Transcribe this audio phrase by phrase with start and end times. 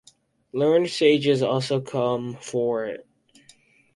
[0.51, 3.05] Learned sages also come for it.